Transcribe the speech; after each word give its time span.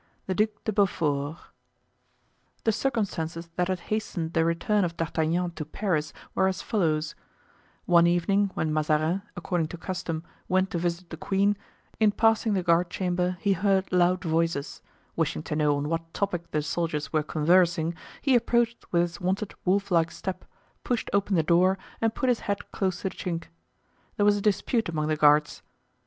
The 0.25 0.33
Duc 0.33 0.49
de 0.63 0.73
Beaufort. 0.73 1.37
The 2.63 2.71
circumstances 2.71 3.51
that 3.55 3.67
had 3.67 3.81
hastened 3.93 4.33
the 4.33 4.43
return 4.43 4.83
of 4.83 4.97
D'Artagnan 4.97 5.51
to 5.51 5.63
Paris 5.63 6.11
were 6.33 6.47
as 6.47 6.59
follows: 6.63 7.13
One 7.85 8.07
evening, 8.07 8.49
when 8.55 8.73
Mazarin, 8.73 9.21
according 9.35 9.67
to 9.67 9.77
custom, 9.77 10.23
went 10.47 10.71
to 10.71 10.79
visit 10.79 11.11
the 11.11 11.17
queen, 11.17 11.55
in 11.99 12.11
passing 12.13 12.53
the 12.55 12.63
guard 12.63 12.89
chamber 12.89 13.37
he 13.41 13.53
heard 13.53 13.91
loud 13.93 14.23
voices; 14.23 14.81
wishing 15.15 15.43
to 15.43 15.55
know 15.55 15.77
on 15.77 15.87
what 15.87 16.15
topic 16.15 16.49
the 16.49 16.63
soldiers 16.63 17.13
were 17.13 17.21
conversing, 17.21 17.93
he 18.23 18.33
approached 18.35 18.83
with 18.91 19.03
his 19.03 19.21
wonted 19.21 19.53
wolf 19.65 19.91
like 19.91 20.09
step, 20.09 20.45
pushed 20.83 21.11
open 21.13 21.35
the 21.35 21.43
door 21.43 21.77
and 22.01 22.15
put 22.15 22.27
his 22.27 22.39
head 22.49 22.71
close 22.71 23.03
to 23.03 23.09
the 23.09 23.15
chink. 23.15 23.49
There 24.17 24.25
was 24.25 24.35
a 24.37 24.41
dispute 24.41 24.89
among 24.89 25.09
the 25.09 25.15
guards. 25.15 25.61